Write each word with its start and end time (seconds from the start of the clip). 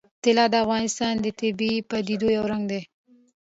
طلا 0.23 0.45
د 0.53 0.55
افغانستان 0.65 1.13
د 1.19 1.27
طبیعي 1.39 1.79
پدیدو 1.89 2.27
یو 2.37 2.43
رنګ 2.51 2.63
دی. 2.71 2.81